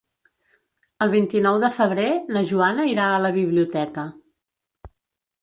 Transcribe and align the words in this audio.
El 1.05 1.11
vint-i-nou 1.11 1.59
de 1.63 1.69
febrer 1.75 2.07
na 2.37 2.43
Joana 2.53 2.87
irà 2.93 3.07
a 3.11 3.21
la 3.27 3.33
biblioteca. 3.37 4.09